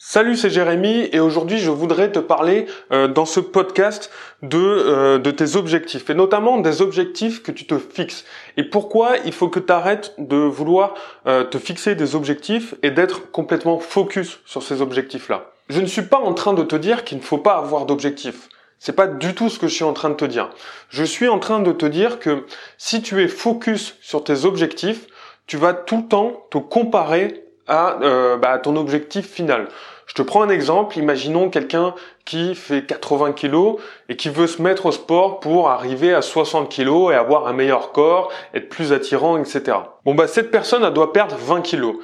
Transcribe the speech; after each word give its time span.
Salut, 0.00 0.36
c'est 0.36 0.48
Jérémy 0.48 1.08
et 1.10 1.18
aujourd'hui 1.18 1.58
je 1.58 1.72
voudrais 1.72 2.12
te 2.12 2.20
parler 2.20 2.66
euh, 2.92 3.08
dans 3.08 3.24
ce 3.24 3.40
podcast 3.40 4.12
de, 4.42 4.56
euh, 4.56 5.18
de 5.18 5.32
tes 5.32 5.56
objectifs 5.56 6.08
et 6.08 6.14
notamment 6.14 6.58
des 6.58 6.82
objectifs 6.82 7.42
que 7.42 7.50
tu 7.50 7.66
te 7.66 7.76
fixes 7.78 8.24
et 8.56 8.62
pourquoi 8.62 9.16
il 9.24 9.32
faut 9.32 9.48
que 9.48 9.58
tu 9.58 9.72
arrêtes 9.72 10.14
de 10.18 10.36
vouloir 10.36 10.94
euh, 11.26 11.42
te 11.42 11.58
fixer 11.58 11.96
des 11.96 12.14
objectifs 12.14 12.76
et 12.84 12.92
d'être 12.92 13.32
complètement 13.32 13.80
focus 13.80 14.38
sur 14.46 14.62
ces 14.62 14.82
objectifs-là? 14.82 15.50
Je 15.68 15.80
ne 15.80 15.86
suis 15.86 16.02
pas 16.02 16.18
en 16.18 16.32
train 16.32 16.54
de 16.54 16.62
te 16.62 16.76
dire 16.76 17.02
qu'il 17.02 17.18
ne 17.18 17.22
faut 17.24 17.38
pas 17.38 17.56
avoir 17.56 17.84
d'objectifs. 17.84 18.48
C'est 18.78 18.94
pas 18.94 19.08
du 19.08 19.34
tout 19.34 19.48
ce 19.48 19.58
que 19.58 19.66
je 19.66 19.74
suis 19.74 19.84
en 19.84 19.94
train 19.94 20.10
de 20.10 20.14
te 20.14 20.24
dire. 20.24 20.50
Je 20.90 21.02
suis 21.02 21.26
en 21.26 21.40
train 21.40 21.58
de 21.58 21.72
te 21.72 21.86
dire 21.86 22.20
que 22.20 22.46
si 22.76 23.02
tu 23.02 23.20
es 23.20 23.26
focus 23.26 23.96
sur 24.00 24.22
tes 24.22 24.44
objectifs, 24.44 25.08
tu 25.48 25.56
vas 25.56 25.72
tout 25.74 25.96
le 25.96 26.06
temps 26.06 26.46
te 26.52 26.58
comparer 26.58 27.47
euh, 27.70 28.36
bah, 28.36 28.52
à, 28.52 28.58
ton 28.58 28.76
objectif 28.76 29.30
final. 29.30 29.68
Je 30.06 30.14
te 30.14 30.22
prends 30.22 30.42
un 30.42 30.48
exemple. 30.48 30.98
Imaginons 30.98 31.50
quelqu'un 31.50 31.94
qui 32.24 32.54
fait 32.54 32.84
80 32.84 33.32
kilos 33.32 33.76
et 34.08 34.16
qui 34.16 34.30
veut 34.30 34.46
se 34.46 34.62
mettre 34.62 34.86
au 34.86 34.92
sport 34.92 35.40
pour 35.40 35.68
arriver 35.68 36.14
à 36.14 36.22
60 36.22 36.68
kilos 36.68 37.12
et 37.12 37.14
avoir 37.14 37.46
un 37.46 37.52
meilleur 37.52 37.92
corps, 37.92 38.30
être 38.54 38.68
plus 38.68 38.92
attirant, 38.92 39.36
etc. 39.38 39.76
Bon 40.04 40.14
bah 40.14 40.26
cette 40.26 40.50
personne 40.50 40.82
elle 40.84 40.92
doit 40.92 41.12
perdre 41.12 41.36
20 41.36 41.60
kilos. 41.60 41.96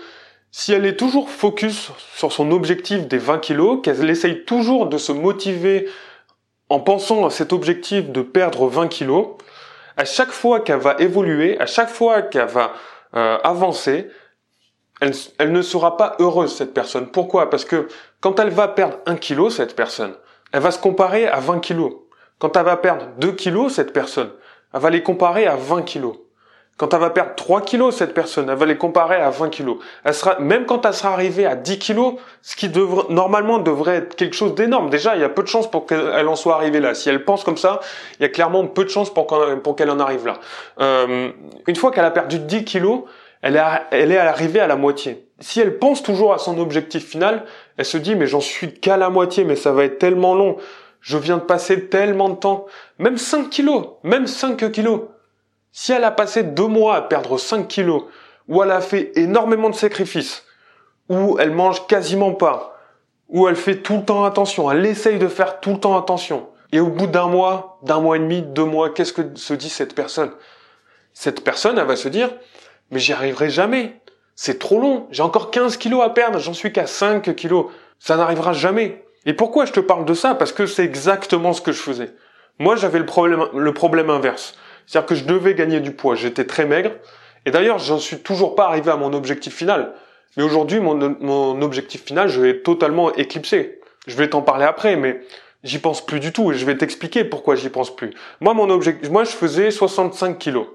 Si 0.51 0.73
elle 0.73 0.87
est 0.87 0.97
toujours 0.97 1.31
focus 1.31 1.91
sur 2.15 2.31
son 2.31 2.53
objectif 2.53 3.09
des 3.09 3.19
20 3.19 3.39
kilos, 3.39 3.81
qu'elle 3.83 4.09
essaye 4.09 4.45
toujours 4.45 4.87
de 4.87 4.99
se 4.99 5.11
motiver 5.11 5.89
en 6.69 6.81
pensant 6.81 7.27
à 7.27 7.31
cet 7.31 7.53
objectif 7.53 8.11
de 8.11 8.23
perdre 8.23 8.69
20 8.69 8.89
kilos, 8.89 9.29
à 9.97 10.05
chaque 10.05 10.31
fois 10.31 10.61
qu'elle 10.61 10.79
va 10.79 10.97
évoluer, 10.99 11.59
à 11.61 11.67
chaque 11.67 11.91
fois 11.91 12.23
qu'elle 12.23 12.49
va 12.49 12.73
euh, 13.17 13.39
avancer, 13.45 14.09
elle, 15.39 15.53
ne 15.53 15.63
sera 15.63 15.97
pas 15.97 16.17
heureuse, 16.19 16.55
cette 16.55 16.75
personne. 16.75 17.07
Pourquoi? 17.07 17.51
Parce 17.51 17.65
que 17.65 17.89
quand 18.21 18.39
elle 18.39 18.51
va 18.51 18.69
perdre 18.69 18.99
un 19.07 19.17
kilo, 19.17 19.51
cette 19.51 19.77
personne, 19.77 20.15
elle 20.53 20.61
va 20.61 20.71
se 20.71 20.79
comparer 20.79 21.27
à 21.27 21.41
20 21.41 21.61
kilos. 21.61 21.93
Quand 22.39 22.57
elle 22.57 22.65
va 22.65 22.77
perdre 22.77 23.07
2 23.19 23.33
kilos, 23.33 23.75
cette 23.75 23.93
personne, 23.93 24.31
elle 24.73 24.81
va 24.81 24.91
les 24.91 25.03
comparer 25.03 25.47
à 25.47 25.57
20 25.57 25.83
kilos. 25.83 26.17
Quand 26.77 26.93
elle 26.93 27.01
va 27.01 27.11
perdre 27.11 27.35
3 27.37 27.61
kilos, 27.61 27.95
cette 27.95 28.15
personne, 28.15 28.49
elle 28.49 28.57
va 28.57 28.67
les 28.67 28.77
comparer 28.77 29.17
à 29.17 29.31
20 29.31 29.49
kilos. 29.49 29.77
Elle 30.03 30.15
sera, 30.15 30.41
même 30.41 30.67
quand 30.67 30.85
elle 30.85 30.95
sera 30.95 31.13
arrivée 31.13 31.47
à 31.47 31.55
10 31.55 31.79
kilos, 31.79 32.15
ce 32.43 32.57
qui 32.57 32.69
normalement 33.11 33.59
devrait 33.59 33.97
être 33.97 34.17
quelque 34.17 34.35
chose 34.35 34.57
d'énorme. 34.57 34.91
Déjà, 34.91 35.15
il 35.15 35.21
y 35.21 35.25
a 35.25 35.29
peu 35.29 35.43
de 35.43 35.49
chances 35.49 35.71
pour 35.71 35.87
qu'elle 35.87 36.27
en 36.27 36.35
soit 36.35 36.57
arrivée 36.57 36.81
là. 36.81 36.95
Si 36.95 37.09
elle 37.09 37.25
pense 37.25 37.45
comme 37.45 37.57
ça, 37.57 37.79
il 38.19 38.23
y 38.23 38.27
a 38.27 38.29
clairement 38.29 38.67
peu 38.67 38.85
de 38.85 38.91
chances 38.91 39.15
pour 39.15 39.77
qu'elle 39.77 39.91
en 39.91 40.01
arrive 40.01 40.27
là. 40.27 40.41
Euh, 40.81 41.31
une 41.69 41.77
fois 41.77 41.93
qu'elle 41.93 42.05
a 42.05 42.11
perdu 42.11 42.41
10 42.41 42.65
kilos, 42.65 43.03
elle 43.45 43.57
est, 43.57 43.61
elle 43.91 44.17
arrivée 44.17 44.61
à 44.61 44.67
la 44.67 44.77
moitié. 44.77 45.29
Si 45.39 45.61
elle 45.61 45.79
pense 45.79 46.03
toujours 46.03 46.33
à 46.33 46.39
son 46.39 46.59
objectif 46.59 47.07
final, 47.07 47.45
elle 47.77 47.85
se 47.85 47.99
dit 47.99 48.15
mais 48.15 48.27
j'en 48.27 48.41
suis 48.41 48.73
qu'à 48.73 48.97
la 48.97 49.11
moitié, 49.11 49.45
mais 49.45 49.55
ça 49.55 49.71
va 49.71 49.85
être 49.85 49.99
tellement 49.99 50.35
long. 50.35 50.57
Je 51.03 51.19
viens 51.19 51.37
de 51.37 51.43
passer 51.43 51.91
tellement 51.91 52.31
de 52.31 52.37
temps. 52.37 52.65
Même 52.99 53.19
5 53.19 53.51
kilos, 53.51 53.85
même 54.03 54.27
5 54.27 54.73
kilos. 54.73 55.03
Si 55.73 55.93
elle 55.93 56.05
a 56.05 56.11
passé 56.11 56.43
deux 56.43 56.69
mois 56.69 56.97
à 56.97 57.03
perdre 57.03 57.37
5 57.37 57.69
kilos, 57.69 58.05
ou 58.49 58.63
elle 58.63 58.71
a 58.71 58.81
fait 58.81 59.13
énormément 59.17 59.69
de 59.69 59.75
sacrifices, 59.75 60.47
ou 61.11 61.37
elle 61.39 61.53
mange 61.53 61.87
quasiment 61.87 62.33
pas, 62.33 62.79
ou 63.29 63.47
elle 63.47 63.57
fait 63.57 63.83
tout 63.83 63.97
le 63.97 64.05
temps 64.07 64.25
attention, 64.25 64.71
elle 64.71 64.87
essaye 64.87 65.19
de 65.19 65.29
faire 65.29 65.61
tout 65.61 65.73
le 65.73 65.81
temps 65.81 65.99
attention, 65.99 66.49
et 66.73 66.81
au 66.81 66.87
bout 66.87 67.09
d'un 67.09 67.27
mois, 67.27 67.79
d'un 67.83 68.01
mois 68.01 68.17
et 68.17 68.21
demi, 68.21 68.41
deux 68.41 68.65
mois, 68.65 68.89
qu'est-ce 68.89 69.13
que 69.13 69.37
se 69.37 69.53
dit 69.53 69.69
cette 69.69 69.95
personne? 69.95 70.31
Cette 71.13 71.45
personne, 71.45 71.79
elle 71.79 71.87
va 71.87 71.97
se 71.97 72.09
dire, 72.09 72.31
mais 72.91 72.99
j'y 72.99 73.13
arriverai 73.13 73.51
jamais. 73.51 74.01
C'est 74.37 74.59
trop 74.59 74.81
long. 74.81 75.07
J'ai 75.11 75.23
encore 75.23 75.51
15 75.51 75.77
kilos 75.77 76.03
à 76.03 76.11
perdre. 76.11 76.39
J'en 76.39 76.55
suis 76.55 76.73
qu'à 76.73 76.87
5 76.87 77.35
kilos. 77.35 77.67
Ça 77.99 78.17
n'arrivera 78.17 78.53
jamais. 78.53 79.05
Et 79.27 79.33
pourquoi 79.33 79.65
je 79.65 79.73
te 79.73 79.81
parle 79.81 80.05
de 80.05 80.15
ça? 80.15 80.35
Parce 80.35 80.53
que 80.53 80.67
c'est 80.67 80.85
exactement 80.85 81.53
ce 81.53 81.61
que 81.61 81.73
je 81.73 81.81
faisais. 81.81 82.15
Moi, 82.59 82.77
j'avais 82.77 82.99
le 82.99 83.07
problème, 83.07 83.45
le 83.55 83.73
problème 83.73 84.11
inverse. 84.11 84.57
C'est-à-dire 84.87 85.07
que 85.07 85.15
je 85.15 85.25
devais 85.25 85.55
gagner 85.55 85.81
du 85.81 85.93
poids. 85.93 86.15
J'étais 86.15 86.45
très 86.45 86.67
maigre. 86.67 86.91
Et 87.47 87.51
d'ailleurs, 87.51 87.79
j'en 87.79 87.99
suis 87.99 88.19
toujours 88.19 88.55
pas 88.55 88.67
arrivé 88.67 88.91
à 88.91 88.97
mon 88.97 89.13
objectif 89.13 89.55
final. 89.55 89.95
Mais 90.37 90.43
aujourd'hui, 90.43 90.81
mon, 90.81 91.17
mon 91.21 91.63
objectif 91.63 92.05
final, 92.05 92.29
je 92.29 92.41
vais 92.41 92.61
totalement 92.61 93.15
éclipser. 93.15 93.81
Je 94.07 94.17
vais 94.17 94.29
t'en 94.29 94.43
parler 94.43 94.65
après, 94.65 94.97
mais 94.97 95.21
j'y 95.63 95.79
pense 95.79 96.05
plus 96.05 96.21
du 96.21 96.33
tout 96.33 96.53
et 96.53 96.55
je 96.55 96.67
vais 96.67 96.77
t'expliquer 96.77 97.25
pourquoi 97.25 97.55
j'y 97.55 97.71
pense 97.71 97.95
plus. 97.95 98.11
Moi, 98.41 98.53
mon 98.55 98.69
objectif, 98.71 99.11
moi, 99.11 99.25
je 99.25 99.31
faisais 99.31 99.71
65 99.71 100.39
kilos. 100.39 100.67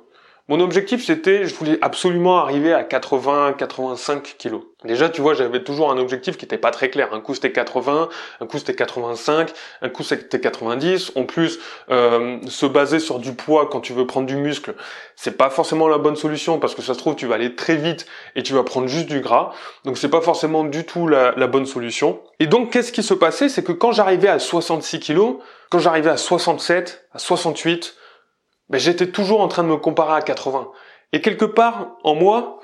Mon 0.49 0.61
objectif, 0.61 1.05
c'était, 1.05 1.45
je 1.45 1.53
voulais 1.53 1.77
absolument 1.83 2.39
arriver 2.39 2.73
à 2.73 2.83
80, 2.83 3.53
85 3.53 4.35
kilos. 4.39 4.63
Déjà, 4.83 5.07
tu 5.07 5.21
vois, 5.21 5.35
j'avais 5.35 5.63
toujours 5.63 5.91
un 5.91 5.99
objectif 5.99 6.37
qui 6.37 6.45
était 6.45 6.57
pas 6.57 6.71
très 6.71 6.89
clair. 6.89 7.13
Un 7.13 7.21
coup, 7.21 7.35
c'était 7.35 7.51
80, 7.51 8.09
un 8.41 8.45
coup, 8.47 8.57
c'était 8.57 8.73
85, 8.73 9.51
un 9.83 9.89
coup, 9.89 10.01
c'était 10.01 10.39
90. 10.39 11.11
En 11.15 11.25
plus, 11.25 11.59
euh, 11.91 12.39
se 12.47 12.65
baser 12.65 12.97
sur 12.97 13.19
du 13.19 13.33
poids 13.33 13.69
quand 13.69 13.79
tu 13.79 13.93
veux 13.93 14.07
prendre 14.07 14.25
du 14.25 14.37
muscle, 14.37 14.73
c'est 15.15 15.37
pas 15.37 15.51
forcément 15.51 15.87
la 15.87 15.99
bonne 15.99 16.15
solution 16.15 16.57
parce 16.57 16.73
que 16.73 16.81
ça 16.81 16.95
se 16.95 16.99
trouve, 16.99 17.13
tu 17.13 17.27
vas 17.27 17.35
aller 17.35 17.53
très 17.53 17.75
vite 17.75 18.07
et 18.35 18.41
tu 18.41 18.53
vas 18.53 18.63
prendre 18.63 18.87
juste 18.87 19.05
du 19.05 19.19
gras. 19.19 19.51
Donc, 19.85 19.99
c'est 19.99 20.09
pas 20.09 20.21
forcément 20.21 20.63
du 20.63 20.83
tout 20.83 21.05
la, 21.05 21.33
la 21.37 21.45
bonne 21.45 21.67
solution. 21.67 22.21
Et 22.39 22.47
donc, 22.47 22.73
qu'est-ce 22.73 22.91
qui 22.91 23.03
se 23.03 23.13
passait? 23.13 23.49
C'est 23.49 23.63
que 23.63 23.71
quand 23.71 23.91
j'arrivais 23.91 24.29
à 24.29 24.39
66 24.39 24.99
kilos, 24.99 25.35
quand 25.69 25.77
j'arrivais 25.77 26.09
à 26.09 26.17
67, 26.17 27.05
à 27.13 27.19
68, 27.19 27.98
ben, 28.69 28.79
j'étais 28.79 29.07
toujours 29.07 29.41
en 29.41 29.47
train 29.47 29.63
de 29.63 29.69
me 29.69 29.77
comparer 29.77 30.13
à 30.13 30.21
80. 30.21 30.69
Et 31.13 31.21
quelque 31.21 31.45
part, 31.45 31.97
en 32.03 32.15
moi, 32.15 32.59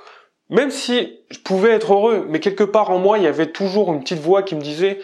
même 0.49 0.69
si 0.69 1.19
je 1.31 1.39
pouvais 1.39 1.71
être 1.71 1.93
heureux, 1.93 2.25
mais 2.29 2.39
quelque 2.39 2.63
part 2.63 2.91
en 2.91 2.99
moi, 2.99 3.17
il 3.17 3.23
y 3.23 3.27
avait 3.27 3.51
toujours 3.51 3.91
une 3.93 4.01
petite 4.01 4.19
voix 4.19 4.43
qui 4.43 4.55
me 4.55 4.61
disait, 4.61 4.99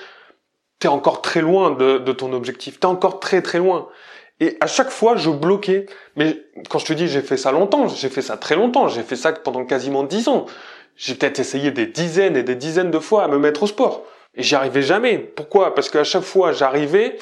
t'es 0.79 0.88
encore 0.88 1.22
très 1.22 1.41
loin 1.41 1.72
de, 1.72 2.12
ton 2.12 2.34
objectif, 2.34 2.79
t'es 2.79 2.85
encore 2.85 3.19
très 3.19 3.41
très 3.41 3.57
loin. 3.57 3.88
Et 4.39 4.57
à 4.59 4.67
chaque 4.67 4.89
fois, 4.89 5.16
je 5.16 5.29
bloquais. 5.29 5.85
Mais 6.16 6.44
quand 6.69 6.79
je 6.79 6.85
te 6.85 6.94
dis 6.94 7.07
j'ai 7.07 7.22
fait 7.22 7.38
ça 7.38 7.51
longtemps, 7.51 7.88
j'ai 7.88 8.09
fait 8.09 8.22
ça 8.22 8.38
très 8.38 8.56
longtemps, 8.56 8.88
j'ai 8.88 9.03
fait 9.03 9.16
ça 9.16 9.31
pendant 9.33 9.66
quasiment 9.66 10.03
dix 10.03 10.28
ans. 10.28 10.45
J'ai 10.95 11.16
peut-être 11.16 11.39
essayé 11.39 11.72
des 11.72 11.88
dizaines 11.88 12.35
et 12.35 12.44
des 12.44 12.56
dizaines 12.56 12.91
de 12.91 13.00
fois 13.00 13.23
à 13.23 13.28
me 13.28 13.38
mettre 13.38 13.63
au 13.63 13.68
sport. 13.68 14.03
Et 14.35 14.44
j'y 14.44 14.56
arrivais 14.56 14.81
jamais. 14.81 15.18
Pourquoi? 15.18 15.73
Parce 15.73 15.89
qu'à 15.89 16.03
chaque 16.03 16.23
fois, 16.23 16.51
j'arrivais 16.51 17.18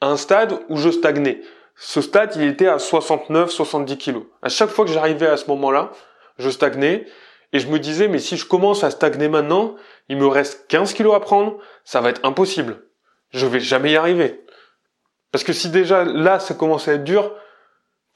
à 0.00 0.08
un 0.08 0.16
stade 0.16 0.58
où 0.68 0.76
je 0.76 0.90
stagnais. 0.90 1.40
Ce 1.80 2.00
stade, 2.00 2.34
il 2.34 2.42
était 2.42 2.66
à 2.66 2.80
69, 2.80 3.50
70 3.50 3.98
kilos. 3.98 4.24
À 4.42 4.48
chaque 4.48 4.70
fois 4.70 4.84
que 4.84 4.90
j'arrivais 4.90 5.28
à 5.28 5.36
ce 5.36 5.46
moment-là, 5.46 5.92
je 6.36 6.50
stagnais 6.50 7.06
et 7.52 7.60
je 7.60 7.68
me 7.68 7.78
disais, 7.78 8.08
mais 8.08 8.18
si 8.18 8.36
je 8.36 8.44
commence 8.44 8.82
à 8.82 8.90
stagner 8.90 9.28
maintenant, 9.28 9.76
il 10.08 10.16
me 10.16 10.26
reste 10.26 10.66
15 10.66 10.92
kilos 10.92 11.14
à 11.14 11.20
prendre, 11.20 11.58
ça 11.84 12.00
va 12.00 12.10
être 12.10 12.24
impossible. 12.24 12.82
Je 13.30 13.46
vais 13.46 13.60
jamais 13.60 13.92
y 13.92 13.96
arriver. 13.96 14.44
Parce 15.30 15.44
que 15.44 15.52
si 15.52 15.70
déjà 15.70 16.04
là, 16.04 16.40
ça 16.40 16.54
commence 16.54 16.88
à 16.88 16.94
être 16.94 17.04
dur, 17.04 17.32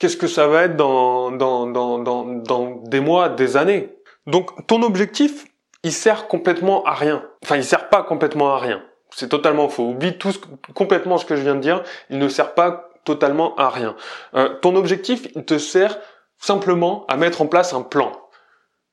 qu'est-ce 0.01 0.17
que 0.17 0.27
ça 0.27 0.49
va 0.49 0.65
être 0.65 0.77
dans, 0.77 1.31
dans, 1.31 1.67
dans, 1.67 2.01
dans, 2.01 2.25
dans 2.25 2.83
des 2.83 3.01
mois, 3.01 3.29
des 3.29 3.57
années? 3.57 3.95
Donc, 4.27 4.67
ton 4.67 4.83
objectif, 4.83 5.45
il 5.85 5.93
sert 5.93 6.27
complètement 6.27 6.83
à 6.85 6.95
rien. 6.95 7.25
Enfin, 7.45 7.57
il 7.57 7.65
sert 7.65 7.91
pas 7.91 8.03
complètement 8.03 8.55
à 8.55 8.59
rien. 8.59 8.83
C'est 9.15 9.29
totalement 9.29 9.69
faux. 9.69 9.91
Oublie 9.91 10.19
tout 10.19 10.33
complètement 10.75 11.17
ce 11.19 11.27
que 11.27 11.37
je 11.37 11.43
viens 11.43 11.55
de 11.55 11.61
dire. 11.61 11.85
Il 12.11 12.19
ne 12.19 12.29
sert 12.29 12.55
pas 12.55 12.92
totalement 13.05 13.55
à 13.57 13.69
rien. 13.69 13.97
Euh, 14.35 14.49
ton 14.61 14.77
objectif, 14.77 15.27
il 15.35 15.45
te 15.45 15.59
sert 15.59 15.99
simplement 16.39 17.05
à 17.09 17.17
mettre 17.17 17.43
en 17.43 17.47
place 17.47 17.73
un 17.73 17.83
plan. 17.83 18.13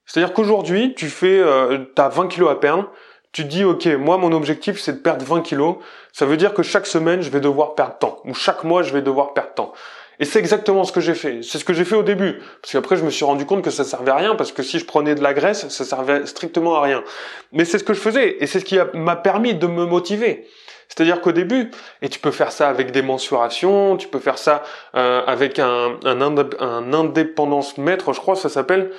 C'est-à-dire 0.05 0.33
qu'aujourd'hui, 0.33 0.93
tu 0.95 1.07
fais, 1.07 1.39
euh, 1.39 1.85
as 1.97 2.09
20 2.09 2.27
kilos 2.27 2.49
à 2.49 2.55
perdre, 2.55 2.89
tu 3.31 3.45
dis, 3.45 3.63
ok, 3.63 3.85
moi, 3.85 4.17
mon 4.17 4.31
objectif, 4.31 4.79
c'est 4.79 4.93
de 4.93 4.97
perdre 4.97 5.23
20 5.23 5.41
kilos. 5.41 5.75
Ça 6.11 6.25
veut 6.25 6.37
dire 6.37 6.53
que 6.53 6.63
chaque 6.63 6.87
semaine, 6.87 7.21
je 7.21 7.29
vais 7.29 7.39
devoir 7.39 7.75
perdre 7.75 7.97
temps. 7.99 8.19
Ou 8.25 8.33
chaque 8.33 8.63
mois, 8.63 8.81
je 8.81 8.91
vais 8.91 9.03
devoir 9.03 9.33
perdre 9.33 9.53
temps. 9.53 9.73
Et 10.19 10.25
c'est 10.25 10.39
exactement 10.39 10.83
ce 10.83 10.91
que 10.91 10.99
j'ai 10.99 11.13
fait. 11.13 11.41
C'est 11.43 11.59
ce 11.59 11.65
que 11.65 11.73
j'ai 11.73 11.85
fait 11.85 11.95
au 11.95 12.03
début. 12.03 12.41
Parce 12.61 12.73
qu'après, 12.73 12.97
je 12.97 13.05
me 13.05 13.09
suis 13.09 13.23
rendu 13.23 13.45
compte 13.45 13.61
que 13.61 13.69
ça 13.69 13.83
servait 13.83 14.11
à 14.11 14.15
rien, 14.15 14.35
parce 14.35 14.51
que 14.51 14.63
si 14.63 14.79
je 14.79 14.85
prenais 14.85 15.15
de 15.15 15.21
la 15.21 15.33
graisse, 15.33 15.67
ça 15.69 15.85
servait 15.85 16.25
strictement 16.25 16.75
à 16.75 16.81
rien. 16.81 17.03
Mais 17.51 17.63
c'est 17.63 17.77
ce 17.77 17.83
que 17.83 17.93
je 17.93 17.99
faisais, 17.99 18.37
et 18.39 18.47
c'est 18.47 18.59
ce 18.59 18.65
qui 18.65 18.77
m'a 18.95 19.15
permis 19.15 19.53
de 19.53 19.67
me 19.67 19.85
motiver. 19.85 20.47
C'est-à-dire 20.89 21.21
qu'au 21.21 21.31
début, 21.31 21.71
et 22.01 22.09
tu 22.09 22.19
peux 22.19 22.31
faire 22.31 22.51
ça 22.51 22.67
avec 22.67 22.91
des 22.91 23.01
mensurations, 23.01 23.95
tu 23.95 24.07
peux 24.07 24.19
faire 24.19 24.37
ça 24.37 24.63
euh, 24.95 25.23
avec 25.25 25.59
un, 25.59 25.97
un, 26.03 26.93
indépendance 26.93 27.77
mètre, 27.77 28.11
je 28.11 28.19
crois, 28.19 28.35
ça 28.35 28.49
s'appelle. 28.49 28.91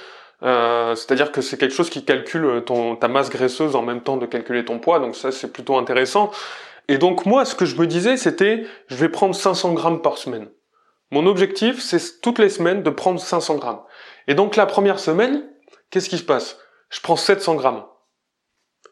Euh, 0.42 0.94
c'est-à-dire 0.94 1.32
que 1.32 1.42
c'est 1.42 1.58
quelque 1.58 1.74
chose 1.74 1.90
qui 1.90 2.04
calcule 2.04 2.62
ton, 2.64 2.96
ta 2.96 3.08
masse 3.08 3.28
graisseuse 3.28 3.76
en 3.76 3.82
même 3.82 4.00
temps 4.00 4.16
de 4.16 4.24
calculer 4.24 4.64
ton 4.64 4.78
poids, 4.78 5.00
donc 5.00 5.16
ça 5.16 5.32
c'est 5.32 5.52
plutôt 5.52 5.76
intéressant. 5.76 6.30
Et 6.88 6.96
donc 6.96 7.26
moi, 7.26 7.44
ce 7.44 7.54
que 7.54 7.66
je 7.66 7.76
me 7.76 7.86
disais, 7.86 8.16
c'était, 8.16 8.64
je 8.88 8.96
vais 8.96 9.08
prendre 9.08 9.34
500 9.34 9.74
grammes 9.74 10.00
par 10.00 10.16
semaine. 10.16 10.48
Mon 11.10 11.26
objectif, 11.26 11.80
c'est 11.80 12.20
toutes 12.20 12.38
les 12.38 12.48
semaines 12.48 12.82
de 12.82 12.90
prendre 12.90 13.20
500 13.20 13.56
grammes. 13.56 13.80
Et 14.28 14.34
donc 14.34 14.56
la 14.56 14.66
première 14.66 15.00
semaine, 15.00 15.44
qu'est-ce 15.90 16.08
qui 16.08 16.18
se 16.18 16.24
passe? 16.24 16.58
Je 16.88 17.00
prends 17.00 17.16
700 17.16 17.56
grammes. 17.56 17.84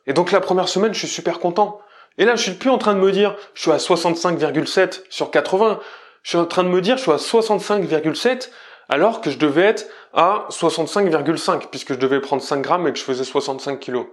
Et 0.07 0.13
donc 0.13 0.33
la 0.33 0.41
première 0.41 0.69
semaine, 0.69 0.93
je 0.93 0.99
suis 0.99 1.09
super 1.09 1.39
content. 1.39 1.81
Et 2.19 2.25
là, 2.25 2.35
je 2.35 2.43
suis 2.43 2.53
plus 2.53 2.71
en 2.71 2.79
train 2.79 2.95
de 2.95 3.01
me 3.01 3.13
dire, 3.13 3.37
je 3.55 3.63
suis 3.63 3.71
à 3.71 3.77
65,7 3.77 5.03
sur 5.09 5.31
80. 5.31 5.79
Je 6.23 6.31
suis 6.31 6.39
en 6.39 6.45
train 6.47 6.65
de 6.65 6.69
me 6.69 6.81
dire, 6.81 6.97
je 6.97 7.03
suis 7.03 7.13
à 7.13 7.17
65,7 7.17 8.51
alors 8.89 9.21
que 9.21 9.31
je 9.31 9.39
devais 9.39 9.63
être 9.63 9.87
à 10.13 10.47
65,5 10.51 11.69
puisque 11.71 11.95
je 11.95 11.99
devais 11.99 12.21
prendre 12.21 12.43
5 12.43 12.61
grammes 12.61 12.89
et 12.89 12.93
que 12.93 12.99
je 12.99 13.05
faisais 13.05 13.25
65 13.25 13.79
kilos. 13.79 14.07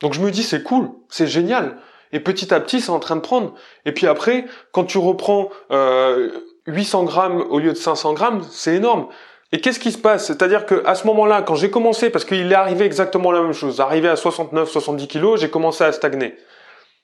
Donc 0.00 0.14
je 0.14 0.20
me 0.20 0.30
dis, 0.30 0.42
c'est 0.42 0.62
cool, 0.62 0.88
c'est 1.08 1.28
génial. 1.28 1.76
Et 2.12 2.20
petit 2.20 2.52
à 2.52 2.60
petit, 2.60 2.80
c'est 2.80 2.90
en 2.90 2.98
train 3.00 3.16
de 3.16 3.20
prendre. 3.20 3.54
Et 3.86 3.92
puis 3.92 4.06
après, 4.06 4.46
quand 4.72 4.84
tu 4.84 4.98
reprends 4.98 5.50
euh, 5.70 6.30
800 6.66 7.04
grammes 7.04 7.44
au 7.50 7.58
lieu 7.58 7.72
de 7.72 7.78
500 7.78 8.14
grammes, 8.14 8.42
c'est 8.50 8.74
énorme. 8.74 9.06
Et 9.52 9.60
qu'est-ce 9.60 9.78
qui 9.78 9.92
se 9.92 9.98
passe? 9.98 10.26
C'est-à-dire 10.26 10.66
que 10.66 10.82
à 10.86 10.96
ce 10.96 11.06
moment-là, 11.06 11.42
quand 11.42 11.54
j'ai 11.54 11.70
commencé, 11.70 12.10
parce 12.10 12.24
qu'il 12.24 12.50
est 12.50 12.56
arrivé 12.56 12.84
exactement 12.84 13.30
la 13.30 13.42
même 13.42 13.52
chose, 13.52 13.80
arrivé 13.80 14.08
à 14.08 14.16
69, 14.16 14.68
70 14.68 15.06
kilos, 15.06 15.40
j'ai 15.40 15.50
commencé 15.50 15.84
à 15.84 15.92
stagner. 15.92 16.34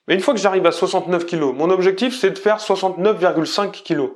Mais 0.07 0.15
une 0.15 0.21
fois 0.21 0.33
que 0.33 0.39
j'arrive 0.39 0.65
à 0.65 0.71
69 0.71 1.25
kilos, 1.25 1.53
mon 1.55 1.69
objectif 1.69 2.17
c'est 2.17 2.31
de 2.31 2.37
faire 2.37 2.57
69,5 2.57 3.71
kilos. 3.71 4.11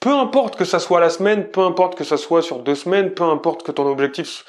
Peu 0.00 0.10
importe 0.10 0.56
que 0.56 0.64
ça 0.64 0.78
soit 0.78 1.00
la 1.00 1.10
semaine, 1.10 1.48
peu 1.48 1.60
importe 1.60 1.96
que 1.96 2.04
ça 2.04 2.16
soit 2.16 2.42
sur 2.42 2.60
deux 2.60 2.76
semaines, 2.76 3.12
peu 3.12 3.24
importe 3.24 3.64
que 3.64 3.72
ton 3.72 3.86
objectif, 3.86 4.44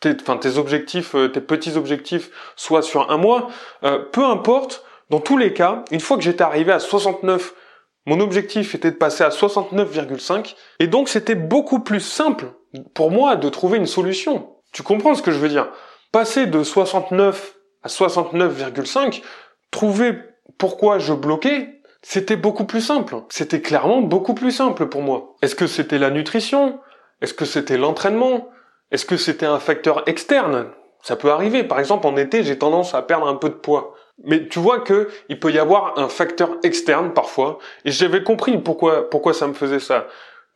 tes, 0.00 0.16
enfin 0.20 0.38
tes 0.38 0.56
objectifs, 0.56 1.14
euh, 1.14 1.28
tes 1.28 1.42
petits 1.42 1.76
objectifs 1.76 2.30
soient 2.56 2.82
sur 2.82 3.10
un 3.10 3.18
mois, 3.18 3.48
euh, 3.84 3.98
peu 3.98 4.24
importe. 4.24 4.84
Dans 5.10 5.20
tous 5.20 5.36
les 5.36 5.52
cas, 5.52 5.84
une 5.90 6.00
fois 6.00 6.16
que 6.16 6.22
j'étais 6.22 6.42
arrivé 6.42 6.72
à 6.72 6.78
69 6.78 7.54
mon 8.06 8.20
objectif 8.20 8.74
était 8.74 8.90
de 8.90 8.96
passer 8.96 9.24
à 9.24 9.30
69,5 9.30 10.54
et 10.78 10.86
donc 10.88 11.08
c'était 11.08 11.34
beaucoup 11.34 11.80
plus 11.80 12.00
simple 12.00 12.52
pour 12.92 13.10
moi 13.10 13.36
de 13.36 13.48
trouver 13.48 13.78
une 13.78 13.86
solution. 13.86 14.56
Tu 14.72 14.82
comprends 14.82 15.14
ce 15.14 15.22
que 15.22 15.30
je 15.30 15.38
veux 15.38 15.48
dire? 15.48 15.70
Passer 16.12 16.46
de 16.46 16.62
69 16.62 17.54
à 17.82 17.88
69,5, 17.88 19.22
trouver 19.74 20.16
pourquoi 20.56 21.00
je 21.00 21.12
bloquais, 21.12 21.80
c'était 22.00 22.36
beaucoup 22.36 22.64
plus 22.64 22.80
simple. 22.80 23.16
C'était 23.28 23.60
clairement 23.60 24.02
beaucoup 24.02 24.34
plus 24.34 24.52
simple 24.52 24.86
pour 24.86 25.02
moi. 25.02 25.34
Est-ce 25.42 25.56
que 25.56 25.66
c'était 25.66 25.98
la 25.98 26.10
nutrition? 26.10 26.78
Est-ce 27.20 27.34
que 27.34 27.44
c'était 27.44 27.76
l'entraînement? 27.76 28.50
Est-ce 28.92 29.04
que 29.04 29.16
c'était 29.16 29.46
un 29.46 29.58
facteur 29.58 30.04
externe? 30.06 30.68
Ça 31.02 31.16
peut 31.16 31.30
arriver. 31.30 31.64
Par 31.64 31.80
exemple, 31.80 32.06
en 32.06 32.16
été, 32.16 32.44
j'ai 32.44 32.56
tendance 32.56 32.94
à 32.94 33.02
perdre 33.02 33.26
un 33.26 33.34
peu 33.34 33.48
de 33.48 33.54
poids. 33.54 33.94
Mais 34.22 34.46
tu 34.46 34.60
vois 34.60 34.78
que 34.78 35.08
il 35.28 35.40
peut 35.40 35.50
y 35.50 35.58
avoir 35.58 35.98
un 35.98 36.08
facteur 36.08 36.56
externe 36.62 37.12
parfois, 37.12 37.58
et 37.84 37.90
j'avais 37.90 38.22
compris 38.22 38.56
pourquoi 38.58 39.10
pourquoi 39.10 39.34
ça 39.34 39.48
me 39.48 39.54
faisait 39.54 39.80
ça. 39.80 40.06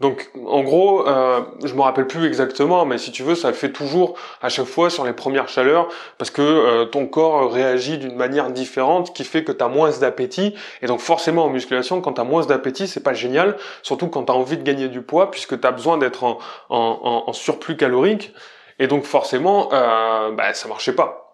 Donc 0.00 0.30
en 0.46 0.62
gros, 0.62 1.08
euh, 1.08 1.40
je 1.64 1.74
me 1.74 1.80
rappelle 1.80 2.06
plus 2.06 2.24
exactement, 2.24 2.84
mais 2.84 2.98
si 2.98 3.10
tu 3.10 3.24
veux, 3.24 3.34
ça 3.34 3.52
fait 3.52 3.72
toujours 3.72 4.16
à 4.40 4.48
chaque 4.48 4.66
fois 4.66 4.90
sur 4.90 5.04
les 5.04 5.12
premières 5.12 5.48
chaleurs, 5.48 5.88
parce 6.18 6.30
que 6.30 6.40
euh, 6.40 6.84
ton 6.84 7.06
corps 7.06 7.52
réagit 7.52 7.98
d'une 7.98 8.14
manière 8.14 8.50
différente, 8.50 9.12
qui 9.12 9.24
fait 9.24 9.42
que 9.42 9.50
tu 9.50 9.64
as 9.64 9.68
moins 9.68 9.90
d'appétit, 9.90 10.54
et 10.82 10.86
donc 10.86 11.00
forcément 11.00 11.46
en 11.46 11.50
musculation, 11.50 12.00
quand 12.00 12.12
tu 12.12 12.20
as 12.20 12.24
moins 12.24 12.46
d'appétit, 12.46 12.86
c'est 12.86 13.02
pas 13.02 13.12
génial, 13.12 13.56
surtout 13.82 14.06
quand 14.06 14.24
tu 14.24 14.32
as 14.32 14.36
envie 14.36 14.56
de 14.56 14.62
gagner 14.62 14.88
du 14.88 15.02
poids, 15.02 15.32
puisque 15.32 15.60
tu 15.60 15.66
as 15.66 15.72
besoin 15.72 15.98
d'être 15.98 16.22
en, 16.22 16.38
en, 16.68 17.24
en, 17.26 17.32
surplus 17.32 17.76
calorique, 17.76 18.32
et 18.78 18.86
donc 18.86 19.02
forcément, 19.02 19.70
euh, 19.72 20.30
bah, 20.30 20.54
ça 20.54 20.68
marchait 20.68 20.94
pas 20.94 21.27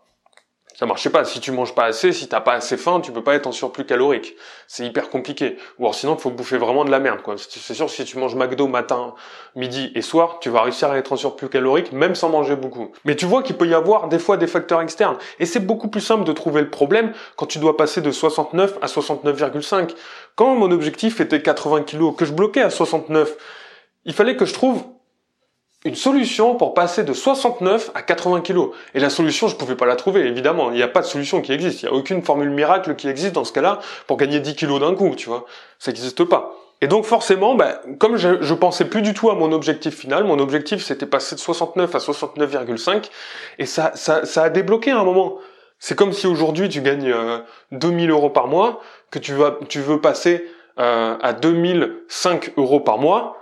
ça 0.75 0.87
marchait 0.87 1.11
pas. 1.11 1.25
Si 1.25 1.41
tu 1.41 1.53
manges 1.53 1.75
pas 1.75 1.85
assez, 1.85 2.13
si 2.13 2.29
t'as 2.29 2.41
pas 2.41 2.55
assez 2.55 2.77
faim, 2.77 3.01
tu 3.01 3.13
peux 3.13 3.23
pas 3.23 3.35
être 3.35 3.47
en 3.47 3.53
surplus 3.53 3.87
calorique. 3.87 4.35
C'est 4.67 4.85
hyper 4.85 5.09
compliqué. 5.09 5.57
Ou 5.79 5.85
alors 5.85 5.95
sinon, 5.95 6.17
faut 6.17 6.31
bouffer 6.31 6.59
vraiment 6.59 6.85
de 6.85 6.91
la 6.91 6.99
merde, 6.99 7.23
quoi. 7.23 7.37
C'est 7.39 7.75
sûr, 7.75 7.89
si 7.89 8.05
tu 8.05 8.19
manges 8.19 8.35
McDo 8.35 8.67
matin, 8.67 9.15
midi 9.55 9.93
et 9.95 10.03
soir, 10.03 10.39
tu 10.41 10.51
vas 10.51 10.63
réussir 10.63 10.91
à 10.91 10.99
être 10.99 11.13
en 11.13 11.17
surplus 11.17 11.49
calorique, 11.49 11.93
même 11.93 12.15
sans 12.15 12.29
manger 12.29 12.57
beaucoup. 12.57 12.93
Mais 13.05 13.15
tu 13.15 13.25
vois 13.25 13.43
qu'il 13.43 13.57
peut 13.57 13.69
y 13.69 13.75
avoir 13.75 14.09
des 14.09 14.19
fois 14.19 14.37
des 14.37 14.49
facteurs 14.49 14.81
externes. 14.81 15.17
Et 15.39 15.47
c'est 15.47 15.61
beaucoup 15.61 15.89
plus 15.89 16.01
simple 16.01 16.25
de 16.25 16.33
trouver 16.33 16.61
le 16.61 16.71
problème 16.71 17.13
quand 17.37 17.47
tu 17.47 17.59
dois 17.59 17.77
passer 17.77 18.01
de 18.01 18.11
69 18.11 18.79
à 18.83 18.87
69,5. 18.87 19.95
Quand 20.35 20.55
mon 20.57 20.71
objectif 20.71 21.21
était 21.21 21.41
80 21.41 21.83
kg, 21.83 22.15
que 22.17 22.25
je 22.25 22.33
bloquais 22.33 22.63
à 22.63 22.71
69, 22.71 23.37
il 24.05 24.13
fallait 24.13 24.37
que 24.37 24.45
je 24.45 24.53
trouve 24.53 24.85
une 25.85 25.95
solution 25.95 26.55
pour 26.55 26.73
passer 26.73 27.05
de 27.05 27.13
69 27.13 27.91
à 27.95 28.03
80 28.03 28.41
kilos. 28.41 28.71
Et 28.95 29.01
la 29.01 29.11
solution, 29.11 29.49
je 29.49 29.57
pouvais 29.57 29.77
pas 29.77 29.85
la 29.85 29.97
trouver, 29.97 30.23
évidemment. 30.23 30.71
Il 30.71 30.77
n'y 30.77 30.83
a 30.83 30.89
pas 30.89 31.03
de 31.03 31.07
solution 31.07 31.43
qui 31.43 31.53
existe. 31.53 31.83
Il 31.83 31.87
n'y 31.87 31.93
a 31.93 31.95
aucune 31.95 32.23
formule 32.23 32.51
miracle 32.51 32.95
qui 32.97 33.07
existe 33.07 33.35
dans 33.35 33.45
ce 33.45 33.53
cas-là 33.53 33.81
pour 34.07 34.17
gagner 34.17 34.41
10 34.41 34.57
kilos 34.57 34.81
d'un 34.81 34.95
coup, 34.95 35.15
tu 35.15 35.29
vois. 35.29 35.45
Ça 35.79 35.91
n'existe 35.91 36.25
pas. 36.25 36.57
Et 36.81 36.87
donc 36.87 37.05
forcément, 37.05 37.55
ben, 37.55 37.79
comme 37.99 38.17
je, 38.17 38.55
pensais 38.55 38.87
plus 38.87 39.03
du 39.03 39.15
tout 39.15 39.31
à 39.31 39.35
mon 39.35 39.53
objectif 39.53 39.97
final, 39.97 40.25
mon 40.25 40.39
objectif 40.39 40.83
c'était 40.83 41.07
passer 41.07 41.35
de 41.35 41.41
69 41.41 41.95
à 41.95 41.99
69,5, 41.99 43.11
et 43.59 43.65
ça, 43.65 43.93
ça, 43.95 44.27
ça 44.27 44.43
a 44.43 44.51
débloqué 44.51 44.91
à 44.91 44.99
un 44.99 45.05
moment. 45.05 45.39
C'est 45.79 45.97
comme 45.97 46.13
si 46.13 46.27
aujourd'hui 46.27 46.69
tu 46.69 46.83
gagnes 46.83 47.11
euh, 47.11 47.39
2000 47.73 48.11
euros 48.11 48.29
par 48.29 48.49
mois, 48.49 48.81
que 49.11 49.19
tu, 49.19 49.33
vas, 49.33 49.57
tu 49.69 49.81
veux 49.81 50.01
passer 50.01 50.45
euh, 50.79 51.17
à 51.23 51.33
2005 51.33 52.53
euros 52.57 52.81
par 52.81 52.99
mois, 52.99 53.39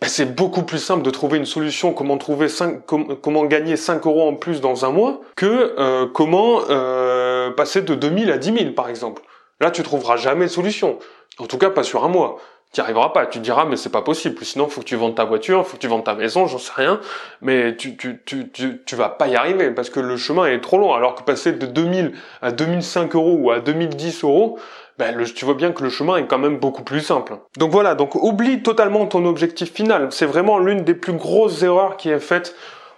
ben, 0.00 0.08
c'est 0.08 0.34
beaucoup 0.34 0.62
plus 0.62 0.78
simple 0.78 1.02
de 1.02 1.10
trouver 1.10 1.38
une 1.38 1.46
solution 1.46 1.94
comment 1.94 2.18
trouver 2.18 2.48
5, 2.48 2.82
comment 2.84 3.44
gagner 3.44 3.76
5 3.76 4.04
euros 4.06 4.28
en 4.28 4.34
plus 4.34 4.60
dans 4.60 4.84
un 4.84 4.90
mois 4.90 5.20
que 5.36 5.74
euh, 5.78 6.06
comment 6.06 6.60
euh, 6.68 7.50
passer 7.52 7.80
de 7.80 7.94
2000 7.94 8.30
à 8.30 8.36
10 8.36 8.58
000 8.58 8.70
par 8.72 8.90
exemple. 8.90 9.22
Là 9.58 9.70
tu 9.70 9.82
trouveras 9.82 10.16
jamais 10.16 10.46
de 10.46 10.50
solution. 10.50 10.98
En 11.38 11.46
tout 11.46 11.56
cas 11.56 11.70
pas 11.70 11.82
sur 11.82 12.04
un 12.04 12.08
mois. 12.08 12.36
Tu 12.72 12.80
n'y 12.80 12.84
arriveras 12.84 13.08
pas. 13.08 13.24
Tu 13.24 13.38
diras 13.38 13.64
mais 13.64 13.76
c'est 13.76 13.90
pas 13.90 14.02
possible. 14.02 14.36
Sinon 14.44 14.68
faut 14.68 14.82
que 14.82 14.86
tu 14.86 14.96
vendes 14.96 15.14
ta 15.14 15.24
voiture, 15.24 15.66
faut 15.66 15.76
que 15.76 15.80
tu 15.80 15.88
vendes 15.88 16.04
ta 16.04 16.14
maison, 16.14 16.46
j'en 16.46 16.58
sais 16.58 16.72
rien. 16.76 17.00
Mais 17.40 17.74
tu, 17.74 17.96
tu, 17.96 18.20
tu, 18.26 18.50
tu, 18.50 18.82
tu 18.84 18.96
vas 18.96 19.08
pas 19.08 19.28
y 19.28 19.36
arriver 19.36 19.70
parce 19.70 19.88
que 19.88 20.00
le 20.00 20.18
chemin 20.18 20.44
est 20.44 20.60
trop 20.60 20.76
long. 20.76 20.92
Alors 20.92 21.14
que 21.14 21.22
passer 21.22 21.52
de 21.52 21.64
2000 21.64 22.12
à 22.42 22.52
2005 22.52 23.14
euros 23.14 23.38
ou 23.40 23.50
à 23.50 23.60
2010 23.60 24.24
euros, 24.24 24.58
ben, 24.98 25.22
tu 25.24 25.44
vois 25.44 25.54
bien 25.54 25.72
que 25.72 25.82
le 25.82 25.90
chemin 25.90 26.16
est 26.16 26.26
quand 26.26 26.38
même 26.38 26.58
beaucoup 26.58 26.82
plus 26.82 27.00
simple. 27.00 27.38
Donc 27.58 27.70
voilà, 27.70 27.94
donc 27.94 28.14
oublie 28.14 28.62
totalement 28.62 29.06
ton 29.06 29.24
objectif 29.26 29.72
final. 29.72 30.08
C'est 30.10 30.26
vraiment 30.26 30.58
l'une 30.58 30.84
des 30.84 30.94
plus 30.94 31.12
grosses 31.12 31.62
erreurs 31.62 31.96
qui 31.96 32.08
est 32.08 32.20
faite 32.20 32.54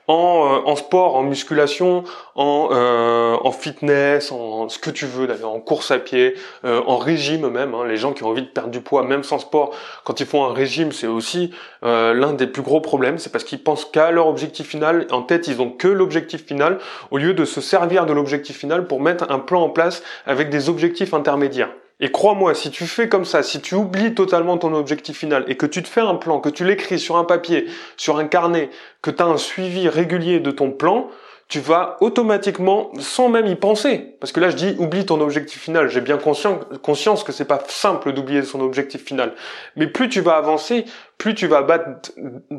en, 0.08 0.14
euh, 0.14 0.60
en 0.64 0.74
sport, 0.74 1.16
en 1.16 1.22
musculation, 1.22 2.02
en, 2.34 2.70
euh, 2.72 3.36
en 3.42 3.52
fitness, 3.52 4.32
en 4.32 4.68
ce 4.68 4.78
que 4.78 4.90
tu 4.90 5.06
veux 5.06 5.26
d'ailleurs, 5.26 5.52
en 5.52 5.60
course 5.60 5.90
à 5.90 5.98
pied, 5.98 6.34
euh, 6.64 6.80
en 6.86 6.96
régime 6.96 7.48
même. 7.48 7.74
Hein. 7.74 7.84
les 7.86 7.96
gens 7.96 8.12
qui 8.12 8.24
ont 8.24 8.28
envie 8.28 8.42
de 8.42 8.48
perdre 8.48 8.70
du 8.70 8.80
poids, 8.80 9.04
même 9.04 9.22
sans 9.22 9.38
sport, 9.38 9.74
quand 10.04 10.20
ils 10.20 10.26
font 10.26 10.44
un 10.44 10.52
régime, 10.52 10.92
c'est 10.92 11.06
aussi 11.06 11.52
l'un 11.82 12.32
des 12.32 12.46
plus 12.46 12.62
gros 12.62 12.80
problèmes. 12.80 13.18
C'est 13.18 13.30
parce 13.30 13.44
qu'ils 13.44 13.62
pensent 13.62 13.84
qu'à 13.84 14.10
leur 14.10 14.26
objectif 14.26 14.66
final. 14.68 15.06
En 15.10 15.22
tête, 15.22 15.46
ils 15.46 15.60
ont 15.60 15.70
que 15.70 15.88
l'objectif 15.88 16.44
final, 16.46 16.78
au 17.10 17.18
lieu 17.18 17.34
de 17.34 17.44
se 17.44 17.60
servir 17.60 18.06
de 18.06 18.12
l'objectif 18.12 18.56
final 18.56 18.86
pour 18.86 19.00
mettre 19.00 19.30
un 19.30 19.38
plan 19.38 19.62
en 19.62 19.70
place 19.70 20.02
avec 20.26 20.50
des 20.50 20.68
objectifs 20.68 21.12
intermédiaires. 21.12 21.70
Et 22.00 22.12
crois-moi, 22.12 22.54
si 22.54 22.70
tu 22.70 22.86
fais 22.86 23.08
comme 23.08 23.24
ça, 23.24 23.42
si 23.42 23.60
tu 23.60 23.74
oublies 23.74 24.14
totalement 24.14 24.56
ton 24.56 24.72
objectif 24.74 25.18
final 25.18 25.44
et 25.48 25.56
que 25.56 25.66
tu 25.66 25.82
te 25.82 25.88
fais 25.88 26.00
un 26.00 26.14
plan, 26.14 26.38
que 26.40 26.48
tu 26.48 26.64
l'écris 26.64 27.00
sur 27.00 27.16
un 27.16 27.24
papier, 27.24 27.66
sur 27.96 28.18
un 28.18 28.26
carnet, 28.26 28.70
que 29.02 29.10
tu 29.10 29.22
as 29.22 29.26
un 29.26 29.36
suivi 29.36 29.88
régulier 29.88 30.38
de 30.38 30.52
ton 30.52 30.70
plan, 30.70 31.08
tu 31.48 31.60
vas 31.60 31.96
automatiquement, 32.00 32.92
sans 32.98 33.30
même 33.30 33.46
y 33.46 33.56
penser, 33.56 34.16
parce 34.20 34.32
que 34.32 34.40
là 34.40 34.50
je 34.50 34.56
dis 34.56 34.76
oublie 34.78 35.06
ton 35.06 35.18
objectif 35.22 35.62
final, 35.62 35.88
j'ai 35.88 36.02
bien 36.02 36.18
conscience, 36.18 37.24
que 37.24 37.32
c'est 37.32 37.46
pas 37.46 37.62
simple 37.68 38.12
d'oublier 38.12 38.42
son 38.42 38.60
objectif 38.60 39.02
final, 39.02 39.32
mais 39.74 39.86
plus 39.86 40.10
tu 40.10 40.20
vas 40.20 40.36
avancer, 40.36 40.84
plus 41.16 41.34
tu 41.34 41.46
vas 41.46 41.62
battre, 41.62 42.12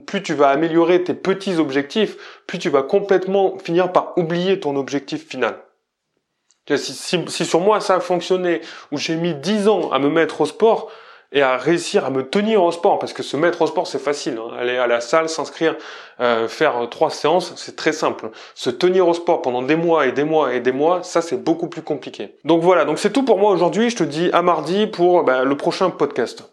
plus 0.07 0.23
tu 0.23 0.33
vas 0.33 0.49
améliorer 0.49 1.03
tes 1.03 1.13
petits 1.13 1.57
objectifs, 1.57 2.17
plus 2.47 2.57
tu 2.57 2.69
vas 2.69 2.81
complètement 2.81 3.59
finir 3.59 3.91
par 3.91 4.17
oublier 4.17 4.59
ton 4.59 4.75
objectif 4.75 5.27
final. 5.29 5.55
Si, 6.77 7.45
sur 7.45 7.59
moi 7.59 7.79
ça 7.79 7.95
a 7.95 7.99
fonctionné, 7.99 8.61
où 8.91 8.97
j'ai 8.97 9.15
mis 9.15 9.33
10 9.33 9.67
ans 9.67 9.91
à 9.91 9.99
me 9.99 10.09
mettre 10.09 10.41
au 10.41 10.45
sport 10.45 10.91
et 11.31 11.41
à 11.41 11.57
réussir 11.57 12.05
à 12.05 12.09
me 12.09 12.27
tenir 12.27 12.63
au 12.63 12.71
sport, 12.71 12.97
parce 12.97 13.13
que 13.13 13.21
se 13.21 13.37
mettre 13.37 13.61
au 13.61 13.67
sport 13.67 13.85
c'est 13.85 13.99
facile, 13.99 14.39
hein. 14.39 14.55
aller 14.57 14.77
à 14.77 14.87
la 14.87 14.99
salle, 14.99 15.29
s'inscrire, 15.29 15.75
euh, 16.19 16.47
faire 16.47 16.87
trois 16.89 17.11
séances, 17.11 17.53
c'est 17.55 17.75
très 17.75 17.93
simple. 17.93 18.31
Se 18.55 18.69
tenir 18.69 19.07
au 19.07 19.13
sport 19.13 19.41
pendant 19.41 19.61
des 19.61 19.75
mois 19.75 20.07
et 20.07 20.11
des 20.11 20.23
mois 20.23 20.53
et 20.53 20.59
des 20.59 20.71
mois, 20.71 21.03
ça 21.03 21.21
c'est 21.21 21.37
beaucoup 21.37 21.67
plus 21.67 21.83
compliqué. 21.83 22.35
Donc 22.45 22.63
voilà, 22.63 22.85
donc 22.85 22.97
c'est 22.97 23.11
tout 23.11 23.23
pour 23.23 23.37
moi 23.37 23.51
aujourd'hui. 23.51 23.89
Je 23.89 23.97
te 23.97 24.03
dis 24.03 24.29
à 24.33 24.41
mardi 24.41 24.87
pour 24.87 25.23
bah, 25.23 25.43
le 25.43 25.55
prochain 25.55 25.91
podcast. 25.91 26.43